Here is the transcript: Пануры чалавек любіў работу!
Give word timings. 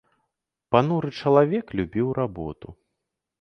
Пануры 0.75 1.09
чалавек 1.19 1.65
любіў 1.81 2.07
работу! 2.21 2.67